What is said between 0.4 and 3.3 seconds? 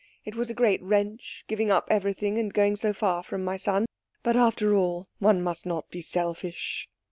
a great wrench, giving up everything, and going so far